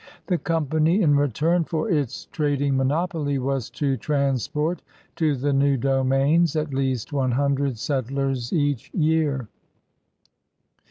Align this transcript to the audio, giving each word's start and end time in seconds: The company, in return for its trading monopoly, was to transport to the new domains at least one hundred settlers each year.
The 0.25 0.39
company, 0.39 0.99
in 1.03 1.15
return 1.15 1.63
for 1.63 1.87
its 1.87 2.25
trading 2.31 2.75
monopoly, 2.75 3.37
was 3.37 3.69
to 3.77 3.97
transport 3.97 4.81
to 5.17 5.35
the 5.35 5.53
new 5.53 5.77
domains 5.77 6.55
at 6.55 6.73
least 6.73 7.13
one 7.13 7.33
hundred 7.33 7.77
settlers 7.77 8.51
each 8.51 8.91
year. 8.95 9.47